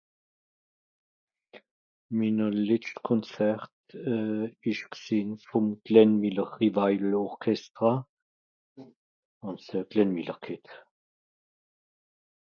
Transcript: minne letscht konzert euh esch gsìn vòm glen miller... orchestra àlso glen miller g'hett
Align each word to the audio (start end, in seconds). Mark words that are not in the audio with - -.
minne 2.17 2.45
letscht 2.67 2.97
konzert 3.09 3.83
euh 4.13 4.45
esch 4.69 4.83
gsìn 4.95 5.29
vòm 5.47 5.67
glen 5.85 6.11
miller... 6.21 6.49
orchestra 7.27 7.91
àlso 9.49 9.79
glen 9.91 10.09
miller 10.15 10.39
g'hett 10.47 10.67